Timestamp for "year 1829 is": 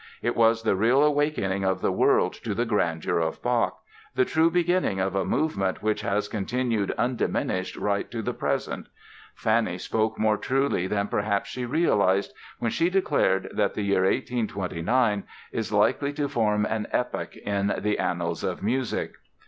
13.83-15.71